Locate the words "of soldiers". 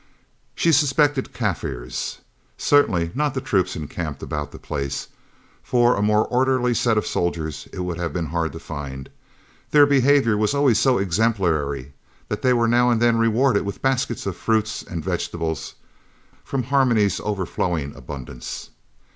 6.97-7.67